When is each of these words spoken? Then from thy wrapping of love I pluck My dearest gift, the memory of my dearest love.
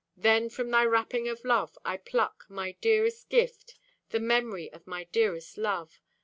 Then 0.17 0.49
from 0.49 0.71
thy 0.71 0.83
wrapping 0.85 1.27
of 1.27 1.45
love 1.45 1.77
I 1.85 1.97
pluck 1.97 2.45
My 2.49 2.71
dearest 2.71 3.29
gift, 3.29 3.75
the 4.09 4.19
memory 4.19 4.73
of 4.73 4.87
my 4.87 5.03
dearest 5.03 5.59
love. 5.59 6.01